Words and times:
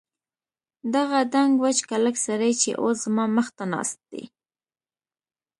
دغه 0.93 1.19
دنګ 1.33 1.51
وچ 1.63 1.77
کلک 1.89 2.15
سړی 2.25 2.51
چې 2.61 2.71
اوس 2.81 2.97
زما 3.05 3.25
مخ 3.35 3.47
ته 3.57 3.63
ناست 3.73 3.99
دی. 4.11 4.23